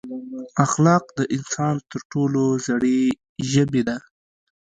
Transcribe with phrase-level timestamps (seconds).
[0.65, 2.99] اخلاق د انسان تر ټولو زړې
[3.51, 3.97] ژبې ده.